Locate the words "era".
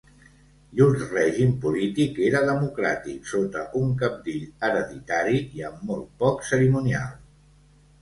2.31-2.41